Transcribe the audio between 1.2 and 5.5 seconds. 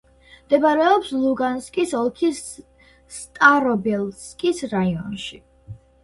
ლუგანსკის ოლქის სტარობელსკის რაიონში.